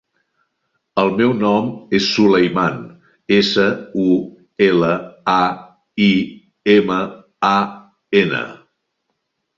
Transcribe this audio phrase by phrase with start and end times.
[1.01, 1.67] El meu nom
[1.97, 2.79] és Sulaiman:
[3.37, 3.65] essa,
[4.05, 4.09] u,
[4.69, 4.89] ela,
[5.37, 5.39] a,
[6.07, 6.11] i,
[6.77, 6.99] ema,
[7.51, 7.57] a,
[8.25, 8.45] ena.